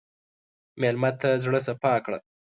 مېلمه 0.81 1.11
ته 1.19 1.27
د 1.33 1.39
زړه 1.43 1.59
صفا 1.67 1.93
کړه. 2.05 2.17